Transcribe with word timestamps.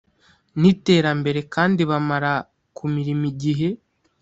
n 0.59 0.61
iterambere 0.71 1.39
kandi 1.53 1.81
bamara 1.89 2.33
ku 2.75 2.83
mirimo 2.95 3.23
igihe 3.31 3.69